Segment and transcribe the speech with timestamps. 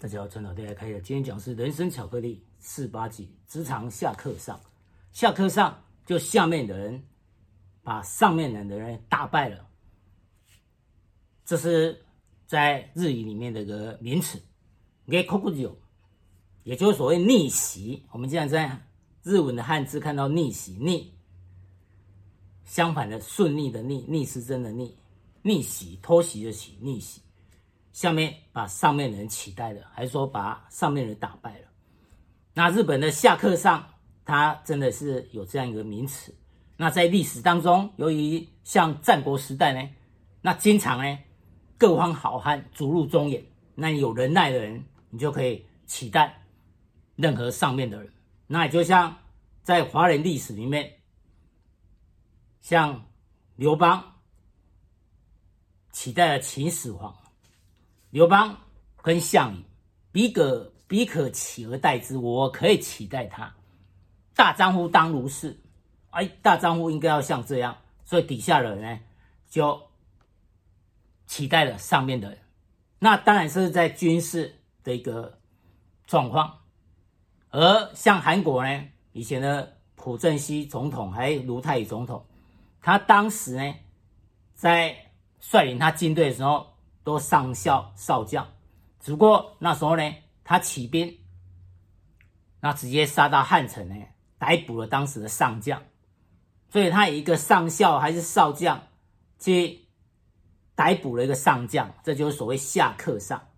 [0.00, 1.02] 大家好，陈老弟来开讲。
[1.02, 4.60] 今天讲是人生巧克力四八集，职场下课上。
[5.10, 7.02] 下课上就下面的人
[7.82, 9.68] 把上面的人打败了，
[11.44, 12.00] 这是
[12.46, 14.40] 在日语里面的一个名词。
[15.08, 15.76] 给扣不久，
[16.62, 18.06] 也就是所谓逆袭。
[18.12, 18.80] 我们经常在
[19.24, 21.12] 日文的汉字看到逆袭，逆
[22.64, 24.94] 相反的顺利的逆，逆时针的逆，
[25.42, 27.20] 逆袭偷袭的袭，逆袭。
[27.92, 31.68] 下面把上面的人取代了，还是说把上面的人打败了？
[32.54, 33.88] 那日本的下课上，
[34.24, 36.34] 它真的是有这样一个名词。
[36.76, 39.88] 那在历史当中，由于像战国时代呢，
[40.40, 41.18] 那经常呢
[41.76, 46.44] 各方好汉逐鹿中原，那有能耐的人，你就可以取代
[47.16, 48.12] 任何上面的人。
[48.46, 49.16] 那也就像
[49.62, 51.00] 在华人历史里面，
[52.60, 53.06] 像
[53.56, 54.20] 刘邦
[55.92, 57.14] 取代了秦始皇。
[58.10, 58.56] 刘邦
[59.02, 59.64] 跟项羽，
[60.10, 63.54] 彼可彼可取而代之，我可以取代他。
[64.34, 65.60] 大丈夫当如是，
[66.10, 69.00] 哎，大丈夫应该要像这样，所以底下的人呢，
[69.50, 69.78] 就
[71.26, 72.38] 取代了上面的人。
[72.98, 75.38] 那当然是在军事的一个
[76.06, 76.60] 状况。
[77.50, 82.24] 而像韩国呢，以前的朴正熙总统还有卢泰愚总统，
[82.80, 83.74] 他当时呢，
[84.54, 84.96] 在
[85.40, 86.77] 率领他军队的时候。
[87.08, 88.46] 都上校少将，
[89.00, 90.14] 只不过那时候呢，
[90.44, 91.20] 他起兵，
[92.60, 93.94] 那直接杀到汉城呢，
[94.36, 95.82] 逮捕了当时的上将，
[96.68, 98.88] 所以他以一个上校还是少将
[99.38, 99.88] 去
[100.74, 103.48] 逮捕了一个上将，这就是所谓下课上。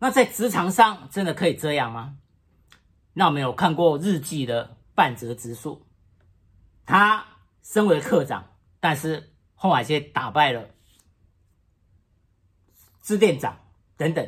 [0.00, 2.16] 那在职场上真的可以这样吗？
[3.12, 5.86] 那我们有看过日记的半泽直树，
[6.84, 7.24] 他
[7.62, 8.44] 身为课长，
[8.80, 10.70] 但是后来却打败了。
[13.10, 13.58] 支店长
[13.96, 14.24] 等等，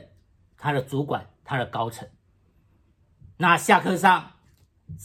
[0.57, 2.09] 他的主管，他的高层，
[3.37, 4.33] 那下课上，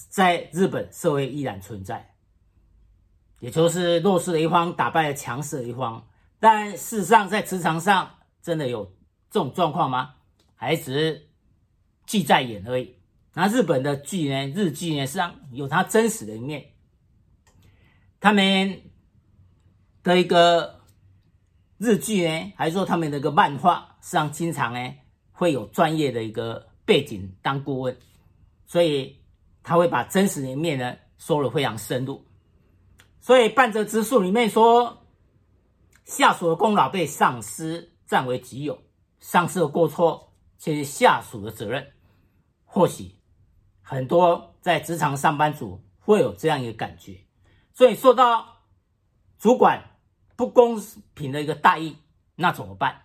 [0.10, 2.16] 在日本社会依然存在，
[3.40, 6.08] 也就是弱势的一方打败了强势的一方。
[6.40, 8.84] 但事实上，在职场上真的有
[9.30, 10.16] 这种状况吗？
[10.56, 11.30] 还只是
[12.08, 12.96] 记在眼而已。
[13.36, 14.48] 那日本的剧呢？
[14.56, 16.66] 日剧呢，实际上有它真实的一面，
[18.20, 18.82] 他们
[20.02, 20.77] 的一个。
[21.78, 24.96] 日剧呢，还是说他们的一个漫画，实际上经常呢
[25.32, 27.96] 会有专业的一个背景当顾问，
[28.66, 29.16] 所以
[29.62, 32.26] 他会把真实的一面呢说的非常深入。
[33.20, 35.06] 所以半泽直树里面说，
[36.04, 38.80] 下属的功劳被上司占为己有，
[39.20, 41.92] 上司的过错却是下属的责任。
[42.66, 43.12] 或许
[43.84, 47.20] 很多在职场上班族会有这样一个感觉，
[47.74, 48.64] 所以说到
[49.38, 49.87] 主管。
[50.38, 50.82] 不公
[51.16, 51.96] 平的一个待遇，
[52.36, 53.02] 那怎么办？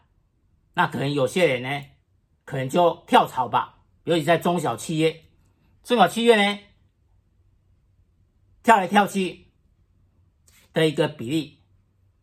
[0.74, 1.84] 那可能有些人呢，
[2.44, 3.80] 可能就跳槽吧。
[4.04, 5.24] 尤其在中小企业，
[5.82, 6.60] 中小企业呢，
[8.62, 9.46] 跳来跳去
[10.72, 11.62] 的一个比例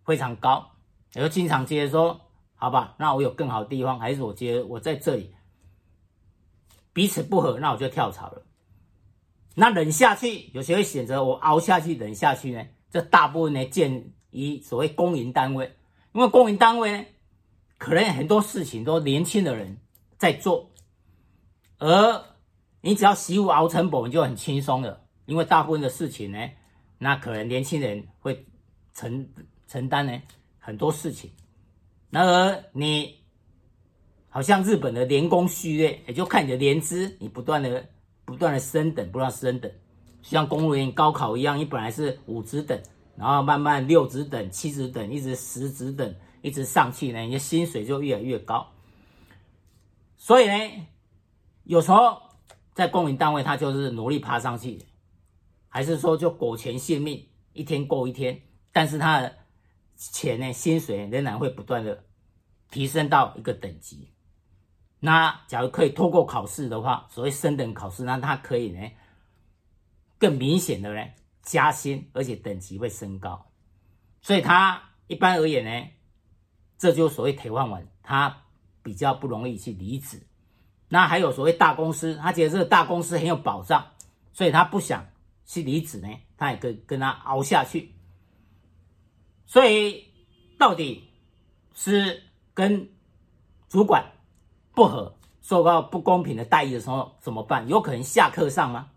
[0.06, 0.76] 非常高，
[1.14, 5.34] 也就经常接着说：“好吧，那我有更好的地方，还是我觉得我在这里
[6.94, 8.46] 彼此不合，那我就跳槽了。”
[9.56, 12.64] 那忍下去，有些会选择我熬下去，忍下去呢？
[12.92, 14.14] 这大部分呢，见。
[14.32, 15.76] 以所谓公营单位，
[16.14, 17.06] 因为公营单位呢，
[17.78, 19.78] 可能很多事情都年轻的人
[20.18, 20.70] 在做，
[21.78, 22.24] 而
[22.82, 25.02] 你只要习武熬成本，你就很轻松了。
[25.26, 26.50] 因为大部分的事情呢，
[26.98, 28.46] 那可能年轻人会
[28.94, 29.28] 承
[29.68, 30.22] 承担呢
[30.58, 31.32] 很多事情。
[32.10, 33.16] 然而你
[34.30, 37.88] 好像日本的连工序列，也就看你的年资，你不断的
[38.26, 39.72] 不断的升等，不断升等，
[40.24, 42.80] 像公务员高考一样，你本来是五职等。
[43.20, 48.66] 然后慢慢六职等、七职等，一直十职等，一直上去呢，你的薪水就越来越高。
[50.16, 50.88] 所以呢，
[51.66, 52.22] 有时候
[52.74, 54.80] 在公营单位，他就是努力爬上去，
[55.68, 58.42] 还是说就苟钱性命，一天过一天。
[58.72, 59.36] 但是他的
[59.98, 62.06] 钱呢，薪水仍然会不断的
[62.72, 64.14] 提升到一个等级。
[65.02, 68.90] 那假如可以透过考试的话，所谓升等考试，那他可以呢，
[70.18, 71.04] 更明显的呢。
[71.50, 73.44] 加薪，而且等级会升高，
[74.22, 75.90] 所以他一般而言呢，
[76.78, 78.44] 这就所谓铁饭碗，他
[78.84, 80.22] 比较不容易去离职。
[80.90, 83.84] 那还有所谓大公司，他觉得这个大公司很有保障，
[84.32, 85.04] 所以他不想
[85.44, 86.08] 去离职呢，
[86.38, 87.96] 他也可以跟他熬下去。
[89.48, 90.06] 所以
[90.60, 91.10] 到底
[91.74, 92.22] 是
[92.54, 92.92] 跟
[93.68, 94.06] 主管
[94.76, 97.68] 不合，受到不公平的待遇的时候怎么办？
[97.68, 98.92] 有可能下课上吗？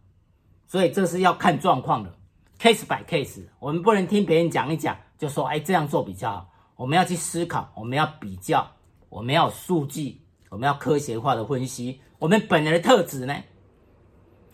[0.66, 2.18] 所以这是要看状况的。
[2.62, 6.48] Case by case，我们不能听别人讲一讲就说，哎，这样做比较好。
[6.76, 8.64] 我们要去思考，我们要比较，
[9.08, 13.34] 我们要数据，我们要科学化的分析，我们本人的特质呢？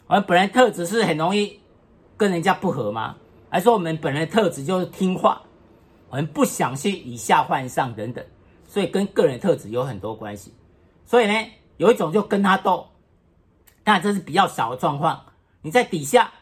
[0.06, 1.60] 我们本人特质是很容易
[2.16, 3.14] 跟人家不合吗？
[3.50, 5.42] 还说我们本人特质就是听话，
[6.08, 8.24] 我们不想去以下犯上等等，
[8.66, 10.54] 所以跟个人特质有很多关系。
[11.04, 11.34] 所以呢，
[11.76, 12.88] 有一种就跟他斗，
[13.84, 15.26] 但这是比较小的状况。
[15.60, 16.32] 你在底下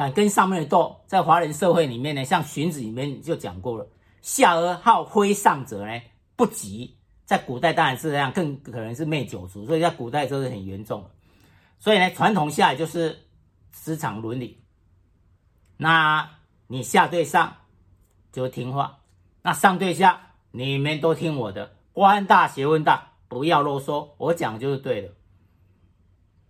[0.00, 3.86] 敢跟上面的斗，在华人社会里面呢，像荀子里面就讲过了，
[4.22, 6.00] 下而好挥上者呢，
[6.36, 6.96] 不及。
[7.26, 11.04] 在古代当然是这样，更可能是灭九族，所以在古代都是很严重。
[11.78, 13.26] 所以呢，传统下来就是
[13.72, 14.64] 职场伦理。
[15.76, 16.30] 那
[16.66, 17.54] 你下对上
[18.32, 19.00] 就听话，
[19.42, 25.10] 那上对下你们都听我的，官大学问大，不要啰嗦，我讲就是对的。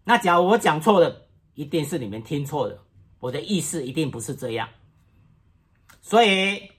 [0.04, 1.22] 那假如我讲错了，
[1.54, 2.84] 一定是你们听错了，
[3.20, 4.68] 我的意思一定不是这样。
[6.02, 6.72] 所以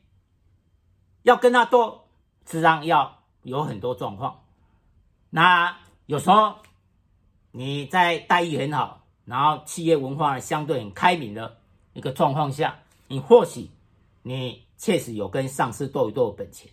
[1.24, 2.02] 要跟他斗，
[2.44, 3.20] 自然要。
[3.44, 4.44] 有很多状况，
[5.32, 6.58] 那有时候
[7.50, 11.58] 你在待遇很好，然后企业文化相对很开明的
[11.94, 13.72] 一个状况下，你或许
[14.22, 16.70] 你确实有跟上司斗一斗本钱。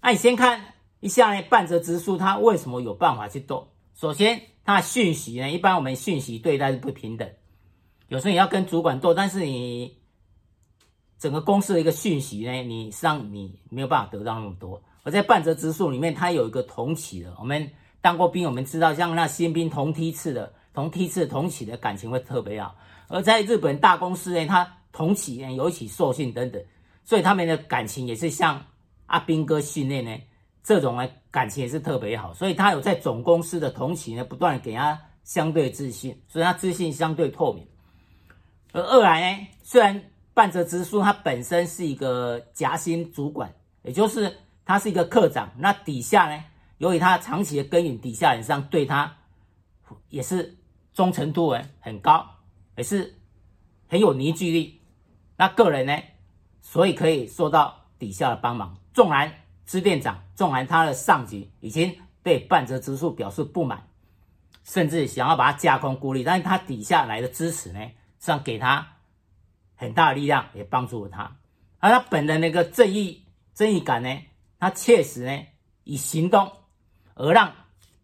[0.00, 3.70] 那你先看一下呢，半泽直树他为什么有办法去斗？
[3.94, 7.30] 首先，他讯息呢，一般我们讯息对待是不平等，
[8.10, 9.96] 有时候你要跟主管斗，但是你
[11.16, 14.82] 整个公司的一个讯息呢，你上你没有办法得到那么多。
[15.04, 17.32] 而在半泽直树里面，他有一个同起的。
[17.38, 17.70] 我们
[18.00, 22.74] 当过兵，我们知道，像那新兵同梯次的、同梯次同起的感情会特别好。
[23.06, 26.60] 而在日本大公司呢，他同起呢有一起受训等等，
[27.04, 28.60] 所以他们的感情也是像
[29.06, 30.18] 阿兵哥训练呢
[30.64, 32.34] 这种呢感情也是特别好。
[32.34, 37.64] 所以他有在总公司的同起呢，不断给他相对自信，所以他自信相对透明。
[38.72, 40.02] 而二来呢，虽然
[40.34, 43.52] 半泽直树他本身是一个夹心主管，
[43.82, 44.38] 也就是。
[44.62, 46.44] 他是一个课长，那底下呢，
[46.78, 49.16] 由于他长期的耕耘，底下人上对他
[50.10, 50.56] 也是
[50.92, 52.24] 忠诚度很高，
[52.76, 53.16] 也是
[53.88, 54.80] 很有凝聚力。
[55.36, 55.98] 那个人呢，
[56.62, 58.76] 所以可以受到底下的帮忙。
[58.94, 59.34] 纵然
[59.66, 63.88] 支店长，纵然他的上级已经对半泽直树表示不满，
[64.62, 67.80] 甚至想要把他架空孤立，但是他底下来的支持呢，
[68.20, 68.86] 上给他
[69.74, 71.36] 很大的力量，也帮助了他。
[71.80, 73.24] 而他本人那个正义
[73.54, 74.20] 正义感呢？
[74.58, 75.46] 他确实呢，
[75.84, 76.52] 以行动
[77.14, 77.52] 而让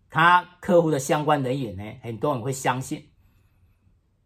[0.08, 3.06] 他客户的相关人员呢，很多人会相信，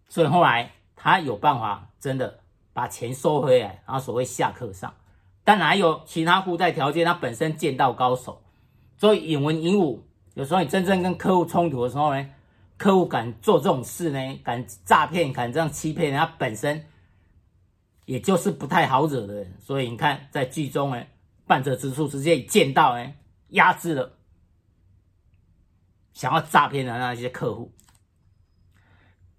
[0.09, 2.39] 所以后来他有办法真的
[2.73, 4.95] 把钱收回来，然后所谓下课上。
[5.43, 8.41] 当然还有其他附带条件，他本身剑道高手，
[8.97, 10.07] 所以引文引武。
[10.35, 12.31] 有时候你真正跟客户冲突的时候呢，
[12.81, 16.87] 客户敢做这种事呢，敢诈骗，敢这样欺骗，他本身
[18.06, 19.55] 也就是不太好惹的人。
[19.61, 21.05] 所以你看，在剧中呢。
[21.47, 23.19] 半泽直树直接以剑道哎
[23.49, 24.17] 压制了
[26.15, 27.73] 想要诈骗的那些客户，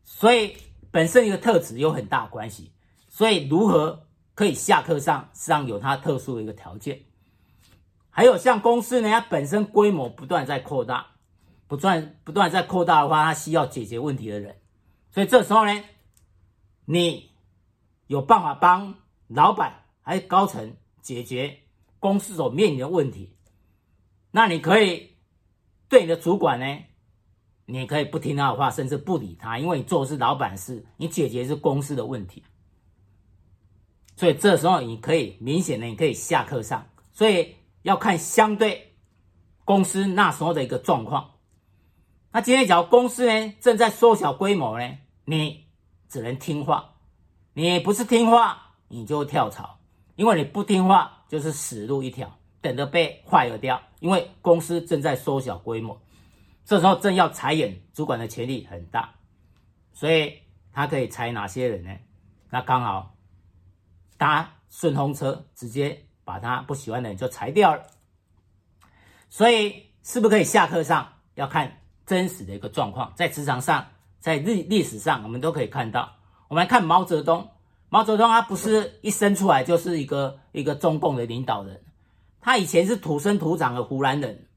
[0.03, 0.57] 所以
[0.91, 2.73] 本身一个特质有很大关系。
[3.07, 7.03] 所以如何可以下课上，实际上有它特殊的一个条件。
[8.09, 11.10] 还有像公司呢，它本身规模不断在扩大，
[11.71, 14.57] 不断不断在扩大的话，他需要解决问题的人。
[15.09, 15.81] 所以这时候呢，
[16.83, 17.31] 你
[18.07, 18.93] 有办法帮
[19.29, 21.59] 老板还是高层解决。
[21.97, 23.37] 公司所面临的问题，
[24.31, 25.11] 那你可以
[25.87, 26.77] 对你的主管呢，
[27.65, 32.43] 你可以不听他的话，甚至不理他，因为你做的是老板事，你解决的是公司的问题。
[34.17, 36.85] 所以这时候你可以明显的，你可以下课上。
[37.13, 38.93] 所以要看相对
[39.63, 41.30] 公司那时候的一个状况。
[42.31, 45.65] 那今天假如公司呢正在缩小规模呢，你
[46.07, 46.93] 只能听话。
[47.53, 49.79] 你不是听话，你就跳槽，
[50.15, 51.17] 因为你不听话。
[51.27, 53.81] 就是死路一条，等着被 fire 掉。
[54.01, 55.97] 因为公司正在缩小规模，
[56.65, 59.15] 这时候正要裁员，主管的权力很大，
[59.93, 60.39] 所以
[60.73, 61.97] 他可以裁哪些人呢？
[62.49, 63.15] 那刚好
[64.17, 67.87] 搭顺风车，直接把他不喜欢的人就裁掉了。
[69.29, 71.13] 所以是不是可以下课上？
[71.35, 71.80] 要看
[72.11, 73.87] 真实的一个状况，在职场上，
[74.19, 76.13] 在历历史上，我们都可以看到。
[76.49, 77.49] 我们来看毛泽东。
[77.87, 81.81] 毛泽东他不是一生出来就是一个一个中共的领导人，
[82.41, 84.49] 他以前是土生土长的湖南人，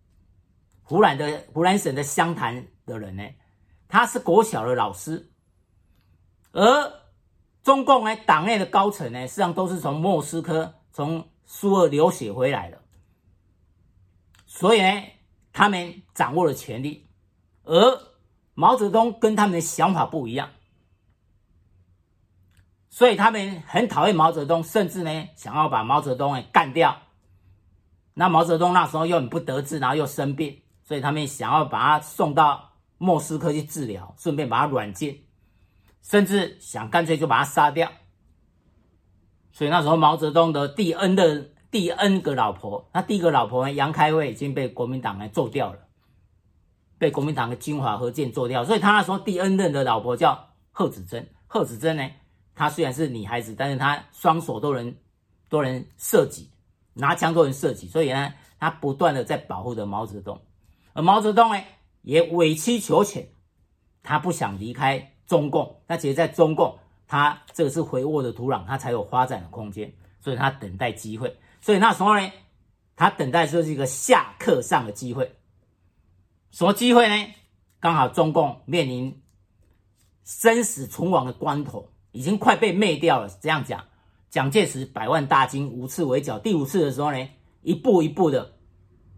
[0.83, 3.23] 湖南的湖南省的湘潭的人呢，
[3.87, 5.31] 他是国小的老师，
[6.51, 6.93] 而
[7.63, 12.83] 中共呢党内的高层呢，实际上都是从莫斯科从苏俄流血回来的，
[14.45, 15.03] 所以呢，
[15.53, 17.09] 他们掌握了权力，
[17.65, 18.01] 而
[18.55, 20.51] 毛泽东跟他们的想法不一样。
[22.91, 26.97] 所以他们很讨厌毛泽东，甚至呢想要把毛泽东给干掉。
[28.15, 35.25] 那毛泽东那时候又很不得志，然后又生病，所以他们想要把他送到莫斯科去治疗，顺便把他软禁，
[36.03, 37.91] 甚至想干脆就把他杀掉。
[39.51, 45.84] 所以那时候毛泽东的第 N 的第 N 个老婆，他第一个老婆，杨开慧已经被国民党给揍掉了，
[46.99, 48.65] 被国民党的金华和舰做掉。
[48.65, 51.29] 所以他那时候第 N 任的老婆叫贺子珍。
[51.47, 52.11] 贺子珍呢，
[52.55, 54.95] 她虽然是女孩子，但是她双手都能
[55.49, 56.51] 都能射击，
[56.95, 60.41] 拿枪都能射击，所以呢，她不断的在保护着毛泽东。
[60.95, 61.63] 而毛泽东呢，
[62.03, 63.29] 也委曲求全，
[64.03, 65.81] 他不想离开中共。
[65.87, 71.37] 那其实，在中共，他这个是肥沃的土壤，他才有发展的空间，所以他等待机会。
[71.61, 72.31] 所以那时候呢，
[72.97, 75.37] 他等待就是一个下课上的机会。
[76.55, 77.35] 什么机会呢？
[77.81, 79.21] 刚好中共面临
[80.23, 83.29] 生死存亡的关头，已经快被灭掉了。
[83.43, 83.85] 这样讲，
[84.31, 87.29] 蒋介石百万大军五次围剿，第五次的时候呢，
[87.63, 88.53] 一步一步的。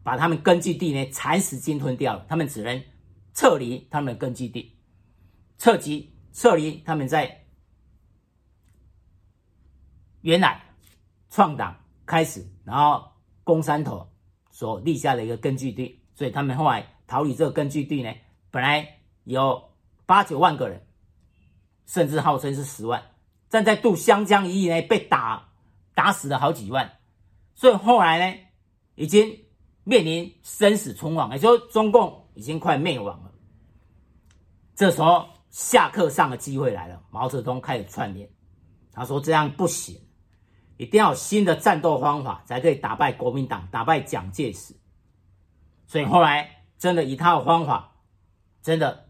[0.02, 2.82] 把他们根据地呢蚕食鲸吞掉了，他们只能
[3.34, 4.78] 撤离他们的根据地，
[5.58, 7.44] 撤籍撤离他们在
[10.22, 10.62] 原来
[11.28, 11.76] 创党
[12.06, 13.04] 开始，然后
[13.44, 14.08] 攻山头
[14.50, 18.12] 所立下的一个根据地，所以他们后来逃离这个根据地呢，
[18.50, 19.70] 本来有
[20.04, 20.86] 八九万个人，
[21.86, 23.02] 甚至号称是十万，
[23.48, 25.48] 站在渡湘江一役呢被打
[25.94, 26.98] 打死了好几万，
[27.54, 28.38] 所以后来呢
[28.94, 29.42] 已经。
[29.88, 33.30] 面临生死存亡，也就是中共已经快灭亡了。
[34.74, 38.28] 这时候下课上的机会来了，毛泽东开始串联，
[38.92, 39.96] 他说这样不行，
[40.76, 44.74] 一定要有新的战斗方法才可以打败国民党，打败蒋介石。
[45.86, 47.96] 所以后来真的以他的方法，
[48.62, 49.08] 真的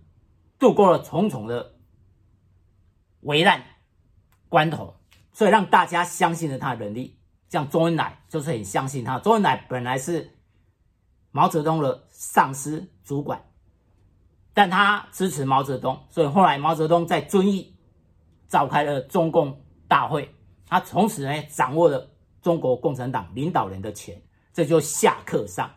[0.58, 1.74] 度过了重重的
[3.20, 3.64] 危难
[4.48, 4.96] 关头，
[5.32, 7.18] 所以让大家相信了他的能力。
[7.48, 10.32] 像周恩来就是很相信他，周恩来本来是。
[11.32, 13.44] 毛泽东的上司主管，
[14.54, 17.76] 但他支持毛泽东，所以后来毛泽东在遵义
[18.48, 20.34] 召开了中共大会，
[20.66, 22.08] 他从此呢掌握了
[22.40, 24.18] 中国共产党领导人的权，
[24.50, 25.70] 这就下课上。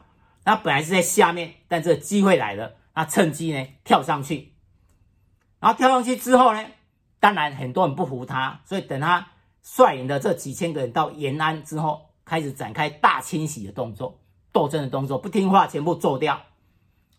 [0.43, 4.53] 他本来是在下面，但这机会来了，他趁机呢跳上去，
[5.59, 6.65] 然后跳上去之后呢，
[7.19, 9.27] 当然很多人不服他，所以等他
[9.61, 14.19] 率领的这几千个人到延安之后，开始展开大清洗的动作。
[14.51, 16.41] 斗争的动作，不听话全部做掉，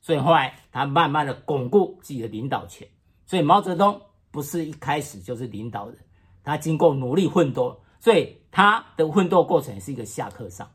[0.01, 2.89] 所以后来他慢慢的巩固自己的领导权。
[3.25, 5.97] 所以毛泽东不是一开始就是领导人，
[6.43, 10.69] 他经过努力奋斗，所以他的奋斗过程是一个下课上。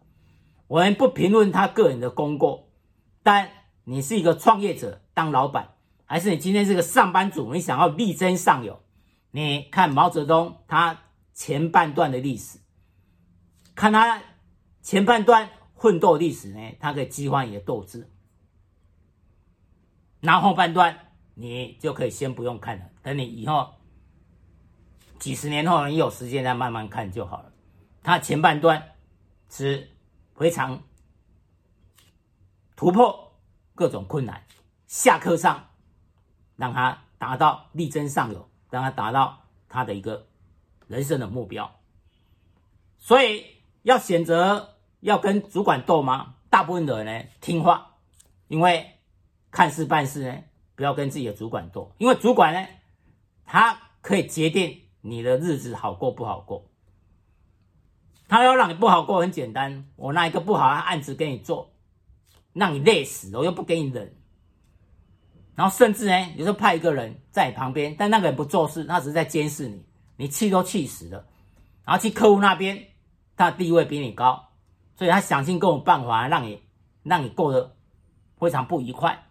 [0.68, 2.70] 我们不评论他个人的功过，
[3.24, 3.50] 但
[3.84, 8.82] 你是一个创业者，当老板，还是你今天是个上班族，你想要力争上游，
[9.32, 11.02] 你看毛泽东他
[11.34, 12.60] 前半段的历史，
[13.76, 14.22] 看他
[14.82, 15.50] 前半段。
[15.78, 18.10] 奋斗历史呢，他可以激发你的斗志。
[20.20, 23.76] 然后半段你就可以先不用看了，等你以后
[25.20, 27.52] 几十年后你有时间再慢慢看就好了。
[28.02, 28.96] 他前半段
[29.48, 29.95] 是
[30.36, 30.84] 非常
[32.76, 33.34] 突破
[33.74, 34.44] 各种困难，
[34.88, 35.70] 下课上
[36.56, 40.28] 让他达到力争上游，让他达到他的一个
[40.88, 41.80] 人生的目标。
[42.98, 43.46] 所以
[43.84, 44.72] 要选择。
[45.02, 46.34] 要跟主管斗吗？
[46.50, 47.92] 大部分的人呢听话，
[48.48, 48.94] 因为
[49.52, 52.68] 看事办事呢，不要跟自己的主管斗，因为主管呢，
[53.46, 56.66] 他可以决定你的日子好过不好过。
[58.28, 61.72] 他要让你不好过很简单，我拿一个不好的案子给你做，
[62.54, 64.16] 让你累死，我又不给你忍。
[65.56, 69.86] 然后甚至呢，有时候派一个人在你旁边，但那个人不做事，他只是在监视你，
[70.18, 71.26] 你气都气死了。
[71.86, 72.88] 然后去客户那边，
[73.38, 74.50] 他的地位比你高。
[74.98, 76.62] 所以他想尽各种办法让你，
[77.04, 77.76] 让你过得
[78.40, 79.26] 非常不愉快。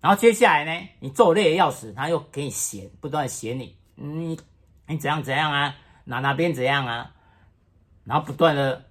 [0.00, 4.38] 然后接下来呢，你做累得要死，他又给你嫌，不断嫌你，你
[4.86, 7.13] 你怎样怎样啊，哪哪边怎样啊，
[8.04, 8.84] 然后不断的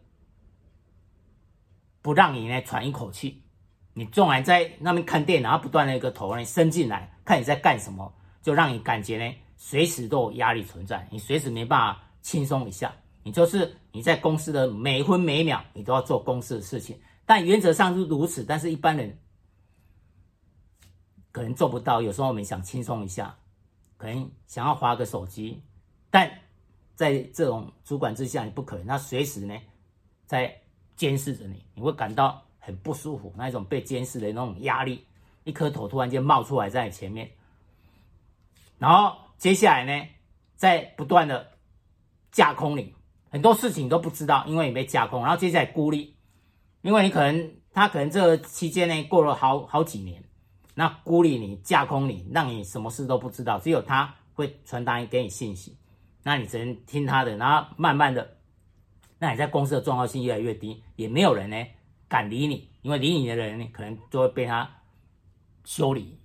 [2.01, 3.41] 不让你呢喘一口气。
[3.93, 12.91] 你纵然在那边看电脑，然后不断的一个头呢伸进来，看你在干什么，就让你感觉呢随时都有压力存在，你随时没办法轻松一下。
[13.21, 18.43] 你就是你在公司的每分每秒，你都要做公司的事情，但原则上是如此。
[18.43, 19.17] 但是一般人
[21.31, 22.01] 可能做不到。
[22.01, 23.37] 有时候我们想轻松一下，
[23.95, 25.61] 可能想要划个手机，
[26.09, 26.29] 但
[26.95, 28.87] 在这种主管之下，你不可能。
[28.87, 29.55] 他随时呢
[30.25, 30.61] 在
[30.95, 35.05] 监视着你，你会感到很不舒服，那一种被监视的那种压力，
[35.43, 37.31] 一颗头突然间冒出来在你前面，
[38.77, 40.07] 然后接下来呢，
[40.55, 41.51] 在不断的
[42.31, 42.93] 架空你。
[43.29, 46.15] 很多事情都不知道，因为你被架空，然后接下来孤立，
[46.83, 50.23] 因为你可能他可能这个期间呢过了好好几年，
[50.75, 55.75] 那孤立你、架空你，让你什么事都不知道，只有他会传达给你信息，
[56.23, 58.37] 那你只能听他的，然后慢慢的，
[59.19, 61.57] 那你在公司的重要性越来越低，也没有人呢
[62.07, 64.69] 敢理你，因为理你的人呢，可能就会被他
[65.65, 66.17] 修理，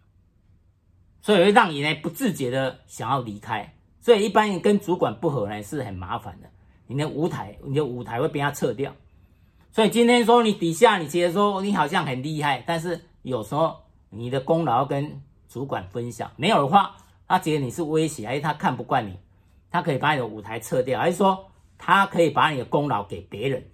[1.20, 3.74] 所以会让你呢不自觉的想要离开。
[4.00, 6.48] 所以一般人跟主管不合呢是很麻烦的，
[6.86, 8.94] 你的舞台，你的舞台会被他撤掉。
[9.70, 13.76] 所以今天说你底下你觉得说你好像很厉害，但是有时候
[14.08, 19.18] 你的功劳跟主管分享，没有的话，他觉得你是威胁，还是他看不惯你，
[19.70, 23.64] 他可以把你的舞台撤掉，还是说他可以把你的功劳给别人，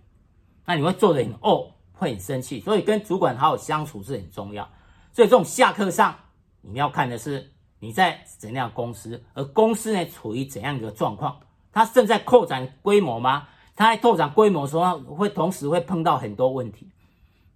[0.64, 2.60] 那你会做得很哦，会很生气。
[2.60, 4.68] 所以跟主管好好相处是很重要。
[5.12, 6.14] 所以这种下课上，
[6.60, 11.38] 你们要看的是你在怎样公司，而公司呢处于怎样一个状况，
[11.72, 13.48] 它正在扩展规模吗？
[13.76, 16.88] 它在拓展规模的时候，会同时会碰到很多问题，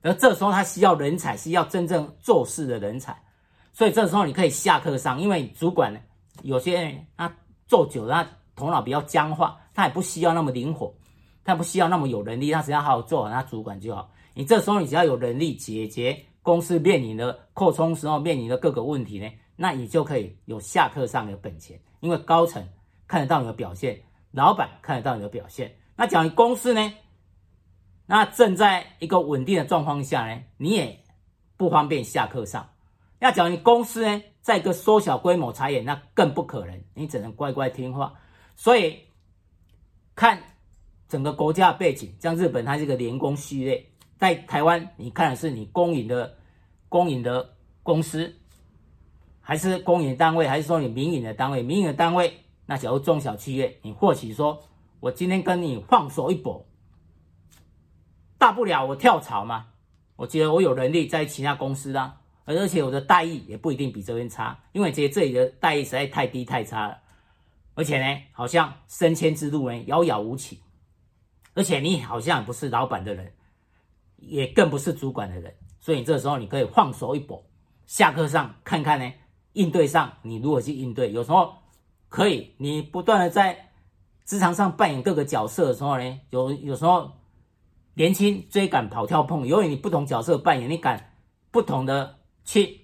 [0.02, 3.16] 而这时候它需要人才，需要真正做事的人才。
[3.72, 5.94] 所以这时候你可以下课上，因为主管
[6.42, 7.32] 有些人他
[7.68, 10.92] 做久了，他头脑比较僵化，他也不需要那么灵活，
[11.44, 14.10] 他不需要那么有能力，他只要好好做好他主管就好。
[14.34, 16.24] 你这时候你只要有能力解决。
[16.40, 22.66] 公司面临的扩充时候面临的各个问题呢，那你就可以有下课上的本钱，因为高层
[23.06, 25.76] 看得到你的表现，老板看得到你的表现。
[25.94, 26.90] 那假如你公司呢，
[28.06, 30.98] 那正在一个稳定的状况下呢，你也
[31.58, 32.66] 不方便下课上。
[33.18, 38.14] 那假如你公司呢，在一个缩小规模裁员，那更不可能，你只能乖乖听话。
[38.56, 38.98] 所以
[40.14, 40.42] 看
[41.08, 46.34] 整个国家的背景，像日本，它是一个联工序列，在台湾，你看的是你公营的。
[46.90, 48.34] 公营的公司，
[49.42, 51.62] 还是公营单位，还是说你民营的单位？
[51.62, 52.32] 民营的单位，
[52.64, 54.62] 那假如中小企业，你或许说，
[54.98, 56.66] 我今天跟你放手一搏，
[58.38, 59.66] 大不了我跳槽嘛。
[60.16, 62.17] 我觉得我有能力在其他公司啊，
[62.56, 66.98] 而且我的待遇也不一定比这边差，因为觉得这里的待遇实在太低太差了。
[67.74, 70.60] 而且呢，好像升迁之路呢遥遥无期，
[71.54, 73.32] 而且你好像不是老板的人，
[74.16, 75.54] 也更不是主管的人。
[75.78, 77.44] 所以这时候你可以放手一搏，
[77.86, 79.12] 下课上看看呢，
[79.52, 81.12] 应对上你如何去应对。
[81.12, 81.54] 有时候
[82.08, 83.70] 可以，你不断的在
[84.24, 87.12] 职场上扮演各个角色的时候呢，有有时候
[87.94, 91.12] 年轻追赶跑跳碰，由于你不同角色扮演，你敢
[91.50, 92.17] 不同的
[92.48, 92.80] 去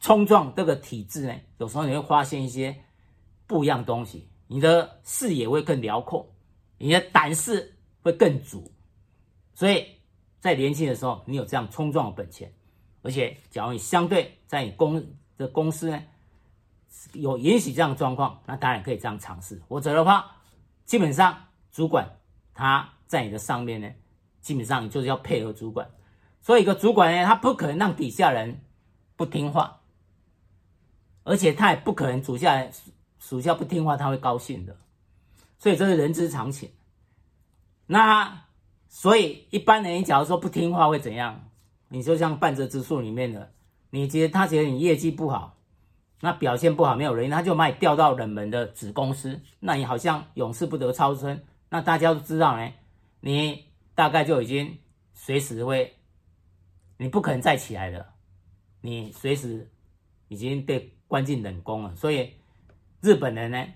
[0.00, 2.74] 冲撞这个体制呢，有时候你会发现一些
[3.46, 6.28] 不一样东西，你的视野会更辽阔，
[6.78, 8.68] 你的胆识会更足，
[9.54, 9.86] 所以。
[10.40, 12.52] 在年轻的时候，你有这样冲撞的本钱，
[13.00, 15.02] 而且假如你相对在你公
[15.38, 16.02] 的公司呢，
[17.14, 19.58] 有允许这样的状况，那当然可以这样尝试。
[19.66, 20.36] 否则的话，
[20.84, 22.06] 基本上主管
[22.52, 23.90] 他在你的上面呢，
[24.42, 25.90] 基本上就是要配合主管。
[26.42, 28.60] 所以一个主管呢，他不可能让底下人
[29.16, 29.80] 不听话，
[31.22, 32.66] 而且他也不可能属下
[33.18, 34.76] 属下不听话他会高兴的。
[35.58, 36.70] 所以这是人之常情。
[37.86, 38.42] 那。
[38.96, 41.50] 所以一般人，假如说不听话会怎样？
[41.88, 43.52] 你就像半泽直树里面的，
[43.90, 45.56] 你觉得他觉得你业绩不好，
[46.20, 51.42] 那表现不好，没有人，他就把你调到冷门的子公司，那你好像永世不得超生。
[51.70, 52.72] 那大家都知道呢，
[53.18, 53.64] 你
[53.96, 54.78] 大概就已经
[55.12, 55.96] 随时会，
[56.96, 58.13] 你不可能再起来了，
[58.84, 59.66] 你随时
[60.28, 61.96] 已经被关进冷宫了。
[61.96, 62.34] 所以
[63.00, 63.66] 日本人呢，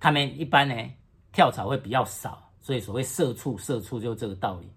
[0.00, 0.74] 他们一般呢
[1.30, 2.50] 跳槽会比较少。
[2.60, 4.68] 所以所谓社畜，社畜就这个道理。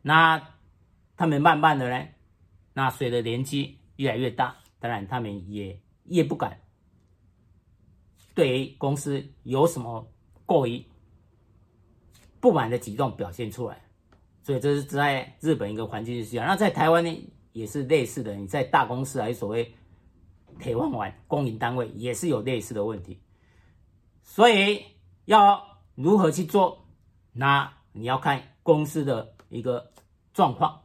[0.00, 0.42] 那
[1.18, 2.08] 他们慢慢的呢，
[2.72, 6.58] 那随着年纪越来越大，当然他们也越不敢
[8.34, 10.10] 对于公司有什么
[10.46, 10.82] 过于
[12.40, 13.82] 不满的举动表现出来。
[14.42, 16.46] 所以这是在日本一个环境是这样。
[16.46, 18.34] 那在台湾呢，也是类似的。
[18.34, 19.74] 你在大公司还是所谓
[20.58, 23.20] 铁饭碗公营单位，也是有类似的问题。
[24.22, 24.82] 所以
[25.24, 25.62] 要
[25.94, 26.86] 如何去做？
[27.32, 29.92] 那你要看公司的一个
[30.34, 30.82] 状况，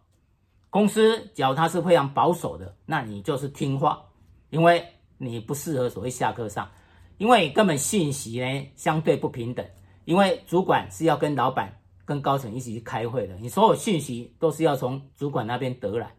[0.70, 4.06] 公司只要它是非常保守的，那你就是听话，
[4.50, 4.86] 因为
[5.18, 6.70] 你不适合所谓下课上，
[7.18, 9.66] 因为根本信息呢相对不平等，
[10.06, 11.76] 因为主管是要跟老板、
[12.06, 16.16] 跟高层一起去开会的，你所有信息都是要从主管那边得来，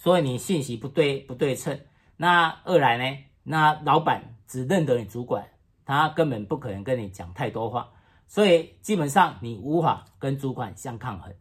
[0.00, 1.80] 所以你信息不对不对称，
[2.16, 5.48] 那二来呢，那老板只认得你主管，
[5.84, 7.90] 他根本不可能跟你讲太多话。
[8.28, 11.34] 所以基本上你无法跟主管相抗衡，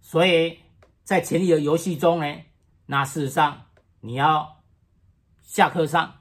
[0.00, 0.58] 所以
[1.04, 2.36] 在权力的游戏中呢，
[2.86, 3.66] 那事实上
[4.00, 4.60] 你要
[5.40, 6.14] 下课上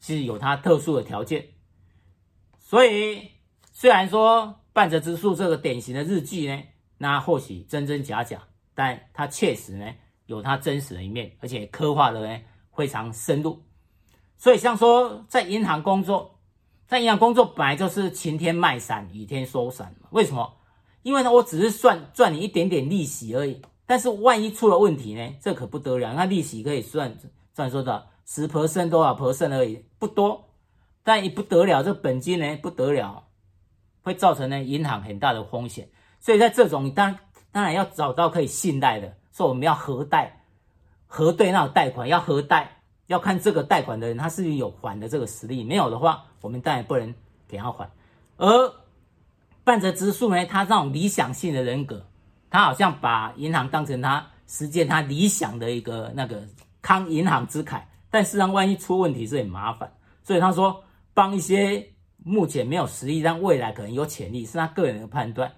[0.00, 1.46] 是有它特殊的条件。
[2.58, 3.30] 所以
[3.70, 6.60] 虽然说半泽直树这个典型的日剧呢，
[6.98, 8.42] 那或许真真假假，
[8.74, 9.94] 但它确实呢
[10.26, 12.40] 有它真实的一面，而且刻画的呢
[12.74, 13.62] 非常深入。
[14.36, 16.38] 所以像说在银行工作，
[16.86, 19.94] 在银行工作本来就是晴天卖伞，雨天收伞。
[20.10, 20.54] 为什么？
[21.02, 23.60] 因为呢，我只是算赚你一点点利息而已。
[23.86, 25.34] 但是万一出了问题呢？
[25.42, 26.14] 这可不得了。
[26.14, 27.14] 那利息可以算
[27.52, 30.48] 算说的十 percent 多少 percent 而已，不多。
[31.02, 33.24] 但也不得了，这本金呢不得了，
[34.02, 35.90] 会造成呢银行很大的风险。
[36.18, 37.18] 所以在这种，当
[37.52, 40.44] 当然要找到可以信赖的，说我们要核贷，
[41.06, 47.14] 核对那种贷款要核贷，要看这个贷款的人他是不是有还的这个实力，没有的话，我们当然不能
[47.46, 47.90] 给他还。
[48.38, 48.74] 而
[49.64, 52.06] 半泽直树呢，他这种理想性的人格。
[52.50, 56.40] 他好像把银行当成他实践他理想的一个那个
[56.80, 59.92] 康银行之凯，但事实上万一出问题是很麻烦，
[60.22, 61.84] 所以他说帮一些
[62.18, 65.50] 目前没有实力但未来可能有潜力，是他个人的判断。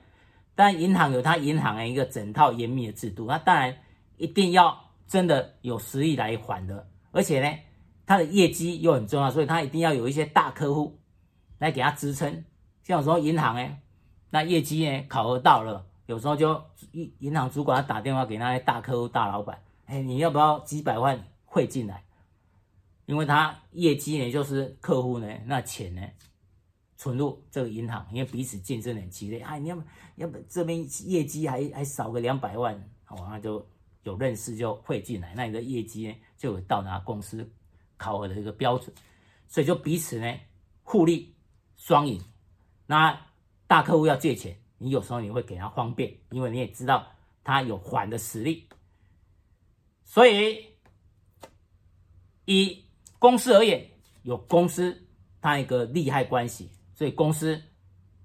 [0.57, 3.77] 但银行有他银行的一个整套严密的制度，那当然
[4.17, 7.59] 一定要真的有实力来还的，而且呢，
[8.05, 10.99] 他的业绩又很重要，所以他一定要有一些大客户
[11.59, 12.45] 来给他支撑。
[12.83, 13.77] 像有时候银行呢，
[14.31, 15.87] 那业绩呢考核到了。
[16.07, 22.05] 有时候就银银行主管要打电话给那些大客户、大老板，哎，你要不要几百万汇进来？
[23.07, 26.03] 因为他业绩呢，就是客户呢，那钱呢，
[26.97, 29.41] 存入这个银行，因为彼此竞争很激烈。
[29.41, 29.83] 哎，你要不
[30.17, 32.75] 要不这边业绩还还少个两百万，
[33.09, 33.67] 哦，那就
[34.03, 37.49] 有认识就汇进来，那你的业绩呢，就有到达公司
[37.97, 38.95] 考核的一个标准，
[39.47, 40.35] 所以就彼此呢
[40.83, 41.35] 互利
[41.77, 42.21] 双赢。
[42.87, 43.27] 那
[43.67, 44.57] 大客户要借钱。
[44.79, 47.07] 你有时候你会给他方便，因为你也知道
[47.43, 48.69] 他有还的实力，
[50.05, 50.67] 所以
[52.45, 52.85] 以
[53.19, 53.89] 公司而言，
[54.23, 55.07] 有公司
[55.41, 57.63] 它一个利害关系，所以公司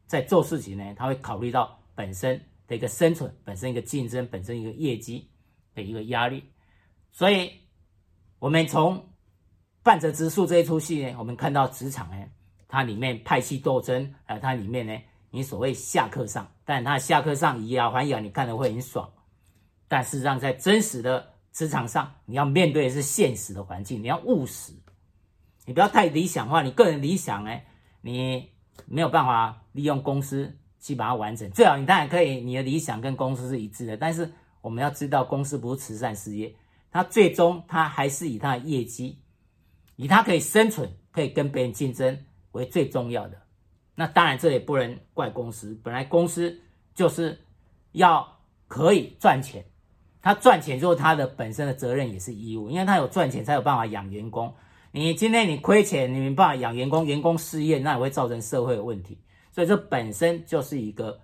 [0.08, 5.30] 在做事情呢，他会考虑到本身的一个生存、本身一个竞争、本身一个业绩
[5.76, 6.44] 的一个压力，
[7.12, 7.52] 所以
[8.40, 9.08] 我们从
[9.84, 12.26] 半泽直树这一出戏呢，我们看到职场呢，
[12.68, 14.98] 它里面派系斗争，还有它里面呢。
[15.34, 19.10] 你所谓下课上，但他下课上以牙还牙，你看的会很爽。
[19.88, 24.74] 但事实上，在真实的职场上，你要面对的是现实的环境，你要务实，
[25.66, 26.62] 你不要太理想化。
[26.62, 27.62] 你个人理想呢，
[28.02, 28.52] 你
[28.86, 31.50] 没有办法利用公司去把它完成。
[31.52, 33.98] 最好你当然可以，你的理想跟公司是一致的。
[33.98, 36.54] 但是我们要知道，公司不是慈善事业，
[36.91, 39.17] 它最终它还是以它的业绩，
[39.96, 42.17] 以它可以生存、可以跟别人竞争
[42.52, 43.38] 为最重要的。
[43.96, 45.80] 那当然，这也不能怪公司。
[45.84, 46.60] 本来公司
[46.94, 47.39] 就是
[47.91, 49.63] 要可以赚钱，
[50.22, 54.54] 他赚钱就是他的本身的责任也是义务，因为他有赚钱才有办法养员工。
[54.91, 59.17] 你今天你亏钱，你没办法养员工，员工失业，那也会造成社会的问题。
[59.51, 61.19] 所以这本身就是一个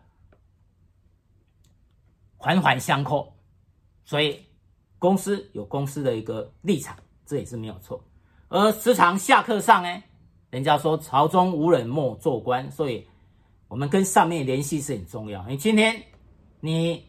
[2.38, 3.34] 环环相扣。
[4.06, 4.42] 所以
[4.98, 8.02] 公司有公司的一个立场，这也是没有错。
[8.48, 10.04] 而时常下课上呢？
[10.50, 13.06] 人家说朝中无人莫做官，所以
[13.68, 15.46] 我们跟上面联系是很重要。
[15.46, 16.02] 你今天
[16.62, 17.06] 你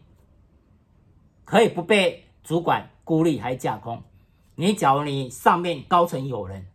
[1.45, 4.03] 可以不被主管孤立还架空，
[4.61, 6.67] 你假如你上面高层有人，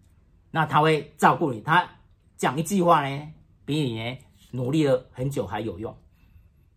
[0.51, 1.85] 那他会照顾你，他
[2.37, 3.33] 讲一句话呢，
[3.65, 4.17] 比你呢
[4.51, 5.93] 努力了很久还有用。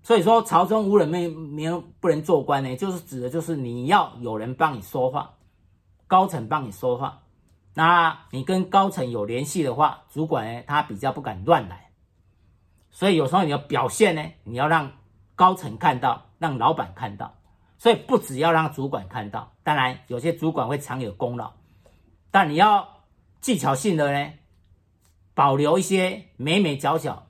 [0.03, 5.35] 所以说朝中无人没没有不能做官呢，就是指的就是你要有人帮你说话，
[6.09, 7.23] 高层帮你说话。
[7.75, 11.93] 那你跟高层有联系的话，主管呢，他比较不敢乱来，
[12.91, 14.91] 所以有时候你要表现呢，你要让
[15.37, 17.33] 高层看到，让老板看到，
[17.79, 21.53] 所以不只要让主管看到，当然有些主管会常有功劳，
[22.31, 23.05] 但你要
[23.41, 24.33] 技巧性的呢，
[25.35, 27.27] 保留一些美美角角，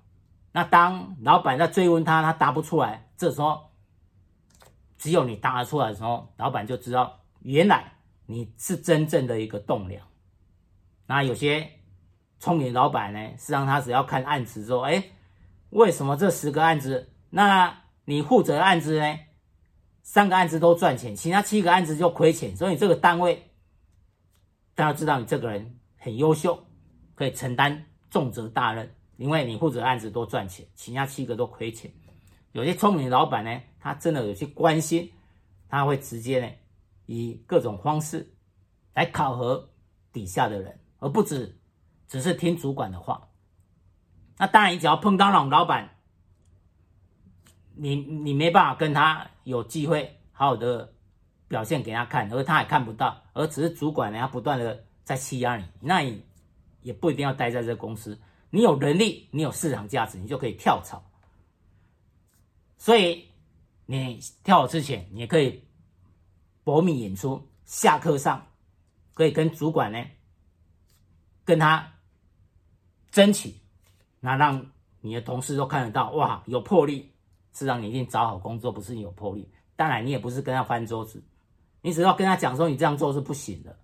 [0.52, 3.70] 那当老板在追问他，他答不出来，这时候
[4.96, 7.92] 只有你答得出来的时候，老板就知道原来
[8.26, 10.02] 你是真正的一个栋梁。
[11.06, 11.70] 那有些
[12.38, 15.02] 聪明老板呢，是让他只要看案子说，哎，
[15.70, 19.18] 为什么这十个案子，那你负责的案子呢，
[20.08, 23.50] 三个案子都赚钱，其他七个案子就亏钱，所以这个单位，
[24.76, 26.64] 大家知道你这个人很优秀，
[27.16, 31.92] 可以承担重责大任，因为你负责案子都赚钱，其他七个都亏钱。
[32.52, 35.12] 有些聪明的老板呢，他真的有些关心，
[35.68, 36.50] 他会直接呢，
[37.06, 38.32] 以各种方式
[38.94, 39.70] 来考核
[40.12, 40.80] 底下的人。
[40.98, 41.58] 而不只
[42.08, 43.28] 只是听主管的话，
[44.38, 45.96] 那当然，你只要碰到那种老板，
[47.74, 50.92] 你你没办法跟他有机会好好的
[51.46, 56.20] 表现给他看，而他也看不到，而只是主管呢，他不断的在欺压你，那你
[56.82, 58.20] 也不一定要待在这个公司。
[58.50, 61.00] 你有能力，你有市场价值，你就可以跳槽。
[62.76, 63.28] 所以
[63.86, 65.62] 你跳槽之前，你也可以
[66.64, 68.48] 博名演出，下课上
[69.14, 70.04] 可以跟主管呢，
[71.44, 71.92] 跟他
[73.12, 73.54] 争取，
[74.18, 77.12] 那让你的同事都看得到，哇，有魄力，
[77.56, 79.50] 是让你一定找好工作，不是你有魄力。
[79.74, 81.22] 当然，你也不是跟他翻桌子，
[81.80, 83.78] 你只要跟他讲说你这样做是不行的，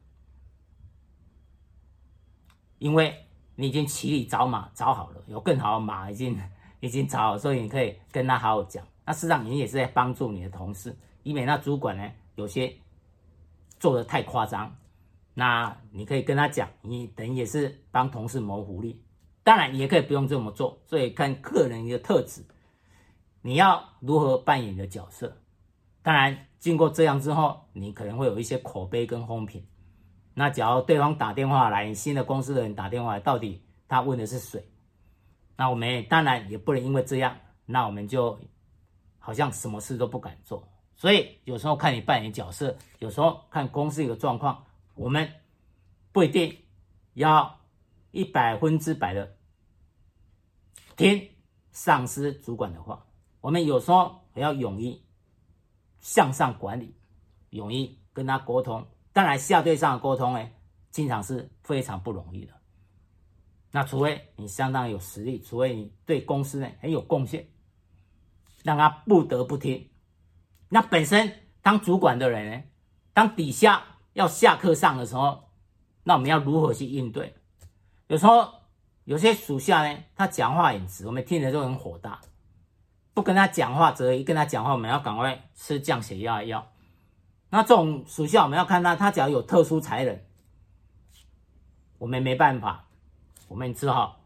[2.79, 3.15] 因为
[3.55, 6.39] 你已经骑驴找马找好了，有更好的马已经
[6.81, 8.87] 已经找好，所以你可以跟他好好讲。
[9.05, 12.75] 那事实上，你也是在帮助你的同事，以免那主管呢有些
[13.79, 14.77] 做的太夸张。
[15.35, 19.03] 那你可以跟他讲，你等于也是帮同事谋福利。
[19.43, 20.79] 当然，也可以不用这么做。
[20.87, 22.45] 所以看个人的特质，
[23.43, 25.37] 你要如何扮演的角色。
[26.03, 29.67] 当然，经过这样之后，你可能会有一些口碑跟风评。
[30.33, 34.67] 那假如对方打电话来，新的公司的人打电话来，到底他问的是谁？
[35.57, 38.41] 那我们当然也不能因为这样，那我们就。
[39.25, 44.65] 好像什么事都不敢做，所以有时候看你扮演角色，有时候看公司一个状况，
[44.97, 45.33] 我们
[46.11, 46.59] 不一定
[47.15, 47.61] 要
[48.11, 49.37] 一百分之百的
[50.97, 51.31] 听
[51.71, 53.07] 上司主管的话，
[53.43, 54.99] 我们有时候也要勇于
[56.01, 56.97] 向上管理，
[57.51, 58.87] 勇于跟他沟通。
[59.13, 60.49] 当然，下对上的沟通呢，
[60.91, 62.55] 经常是非常不容易的。
[63.71, 67.47] 那除非你相当有实力，除非你对公司呢很有贡献。
[68.65, 69.91] 让他不得不听。
[70.69, 72.63] 那本身当主管的人呢，
[73.13, 75.49] 当底下要下课上的时候，
[76.05, 77.35] 那我们要如何去应对？
[78.07, 78.49] 有时候
[79.03, 82.21] 有些属下呢，他讲话很直，我们听着就很火大。
[83.15, 86.67] 不跟他讲话，则一跟他讲话，我们要赶快吃降血压药。
[87.51, 90.19] 那这种属下，我们要看他，他只要有特殊才能，
[91.99, 92.89] 我们没办法，
[93.49, 94.25] 我们只好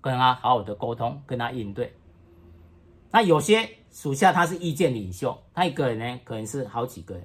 [0.00, 1.96] 跟他好好的沟通，跟他应对。
[3.12, 7.24] 那有些属下他是意见领袖，他一个人呢可能是好几个人。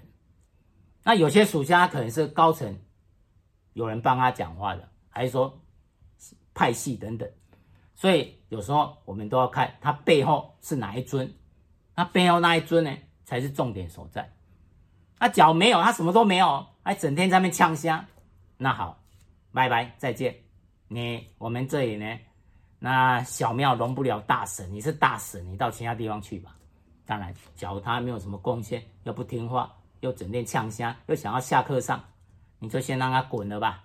[1.03, 2.79] 那有些属下他可能是高层，
[3.73, 5.59] 有人帮他讲话的，还是说
[6.53, 7.27] 派系等等。
[7.99, 11.29] 所以有时候我们都要看他背后是哪一尊，
[11.95, 14.33] 那背后那一尊呢才是重点所在。
[15.19, 18.05] 那脚没有，他什么都没有，还整天在那呛虾，
[18.55, 19.03] 那好，
[19.51, 20.33] 拜拜，再见。
[20.87, 22.17] 你我们这里呢？
[22.79, 26.55] 那小庙容不了大神，你是大神，你到其他地方去吧。
[27.05, 32.01] 当然，假如他没有什么贡献，又不听话，又整天呛虾，又想要下课上，
[32.59, 33.83] 你就先让他滚了吧。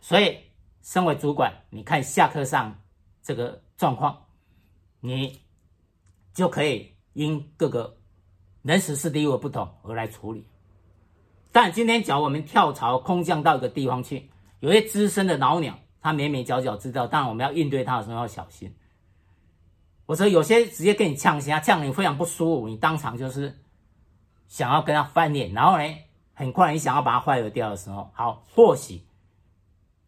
[0.00, 0.38] 所以，
[0.82, 2.72] 身为主管，你看下课上
[3.22, 4.24] 这个状况，
[5.00, 5.40] 你
[6.34, 7.96] 就可以因各个
[8.62, 10.46] 人事时地物的不同而来处理。
[11.50, 14.30] 但今天，假如我们跳槽空降到一个地方去，
[14.60, 15.78] 有些资深的老鸟。
[16.04, 18.74] 他眉眉角角知道，当然我们要应对他的时候要小心。
[20.04, 23.56] 我说有些直接跟你呛下，呛你非常不舒服，你当场就是
[24.48, 25.84] 想要跟他翻脸，然后呢，
[26.34, 29.06] 很快你想要把他 fire 掉的时候，好，或许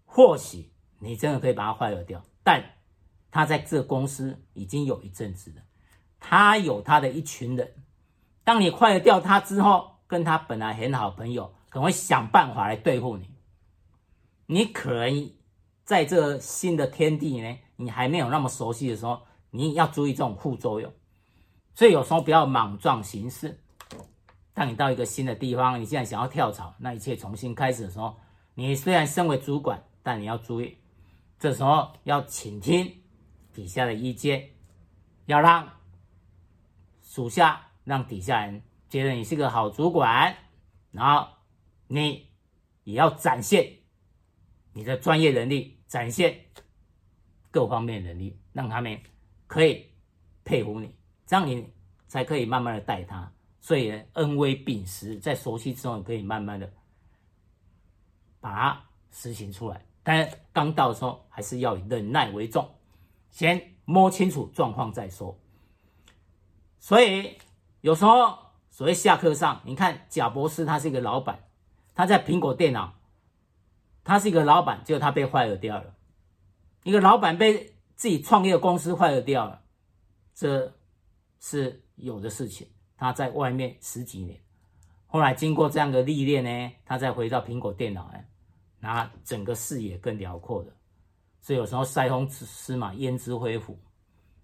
[0.05, 2.74] 或许你真的可以把他 fire 掉，但
[3.35, 5.63] 他在这公司已经有一阵子了，
[6.21, 7.75] 他有他的一群人，
[8.45, 13.29] 当你快了掉他之后，跟他本来很好朋友可能会想办法来对付你，
[14.47, 15.33] 你可能。
[15.85, 19.21] 在这新的天地呢，你还没有那么熟悉的时候，
[19.51, 20.91] 你要注意这种副作用。
[21.75, 23.61] 所以有时候不要莽撞行事。
[24.55, 28.17] 当你到一个新的地方，你现在想要跳槽，那一切重新开始的时候，
[28.55, 30.79] 你虽然身为主管，但你要注意，
[31.39, 32.91] 这时候要倾听
[33.55, 34.51] 底下的意见，
[35.25, 35.67] 要让
[37.03, 40.37] 属下、让底下人觉得你是个好主管，
[40.91, 41.29] 然后
[41.87, 42.29] 你
[42.83, 43.79] 也要展现
[44.73, 45.73] 你的专业能力。
[45.87, 46.47] 展现
[47.53, 49.01] 各方面能力，让他们
[49.47, 49.87] 可以
[50.45, 50.93] 佩服你，
[51.25, 51.73] 这样你
[52.09, 53.33] 才可以慢慢的带他。
[53.61, 56.69] 所以恩威并施，在熟悉之后，可以慢慢的
[58.41, 59.87] 把它实行出来。
[60.03, 62.69] 但刚到的时候，还是要以忍耐为重，
[63.35, 65.37] 先摸清楚状况再说。
[66.79, 67.37] 所以
[67.81, 68.39] 有时候
[68.71, 71.41] 所谓下课上，你看贾博士他是一个老板，
[71.97, 72.95] 他在苹果电脑。
[74.05, 75.95] 他是一个老板，结果他被坏了掉了。
[76.83, 79.63] 一个老板被自己创业公司坏了掉了，
[80.35, 80.75] 这
[81.41, 82.69] 是有的事情。
[82.99, 84.39] 他在外面十几年，
[85.07, 88.19] 后来经过这样的历练呢，他再回到苹果电脑呢，
[88.81, 90.71] 那整个视野更辽阔的。
[91.45, 93.79] 所以有时候塞翁失马焉知非福。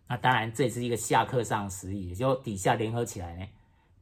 [0.06, 3.44] 那当然这是一个下课上时，也就底下联合起来呢，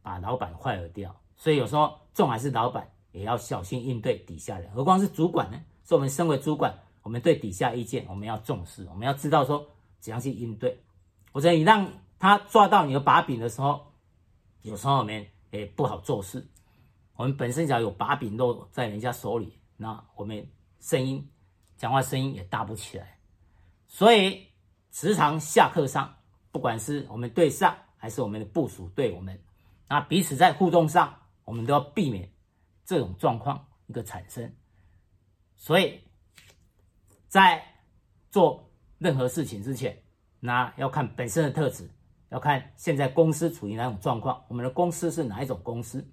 [0.03, 1.15] 把老板 fire 掉。
[1.37, 2.87] 所以有时候纵还是老板。
[3.11, 5.59] 也要小心应对底下人，何况是主管呢？
[5.83, 9.67] 所以，我们身为主管，我们对底下意见，我们要重视，我们要知道说
[9.99, 10.79] 怎样去应对。
[11.33, 13.81] 或者你让他抓到你的把柄的时候，
[14.61, 16.47] 有时候我们也不好做事。
[17.17, 20.47] 我们本身只要有把柄落在人家手里，那我们
[20.79, 21.27] 声音
[21.79, 23.19] 讲话声音也大不起来。
[23.87, 24.49] 所以
[24.91, 26.17] 职场下课上，
[26.51, 29.41] 不管是我们对上还是我们的部署对我们，
[29.89, 32.31] 那彼此在互动上，我们都要避免
[32.85, 34.55] 这种状况一个产生。
[35.57, 36.03] 所以
[37.29, 37.65] 在
[38.31, 40.03] 做任何事情之前，
[40.41, 41.91] 那要看本身的特质，
[42.29, 46.07] 要看现在公司处于哪种状况，我们的公司是哪一种公司，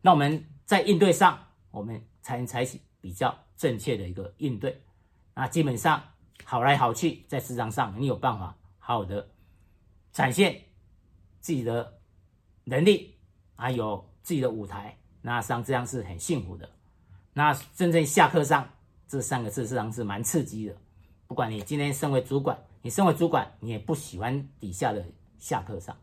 [0.00, 1.38] 那我们在应对上，
[1.70, 4.82] 我们才能采取比较正确的一个应对。
[5.34, 6.02] 那基本上
[6.42, 9.30] 好来好去，在职场上你有办法好好的
[10.10, 10.60] 展现
[11.38, 12.00] 自己的
[12.64, 13.14] 能力，
[13.54, 16.68] 还有自己的舞台，那实际上这样是很幸福的。
[17.32, 18.68] 那真正下课上
[19.06, 20.76] 这三个字，实际上是蛮刺激的。
[21.28, 25.06] 不管你今天身为主管，你身为主管，你也不喜欢底下的
[25.38, 25.96] 下课上，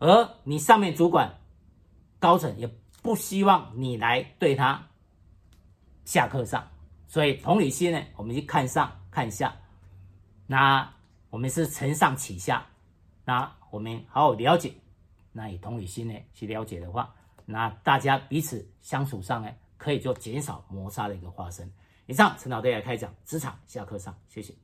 [0.00, 1.38] 而你上面主管
[2.18, 2.68] 高层也
[3.00, 4.88] 不希望你来对他
[6.04, 6.66] 下课上。
[7.06, 9.54] 所以同理心呢，我们去看上看下，
[10.46, 10.92] 那
[11.30, 12.66] 我们是承上启下，
[13.24, 14.72] 那我们好好了解，
[15.32, 17.14] 那以同理心呢去了解的话，
[17.44, 21.70] 那大家彼此相处上呢，可以就减少摩擦的一个发生。
[22.06, 24.54] 以上陈老师来开讲，职场下课上，谢谢。